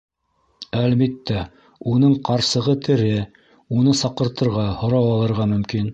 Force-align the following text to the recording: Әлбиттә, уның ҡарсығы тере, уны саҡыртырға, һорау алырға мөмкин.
Әлбиттә, 0.83 1.43
уның 1.91 2.15
ҡарсығы 2.29 2.75
тере, 2.87 3.11
уны 3.81 3.95
саҡыртырға, 4.03 4.65
һорау 4.81 5.13
алырға 5.15 5.49
мөмкин. 5.55 5.89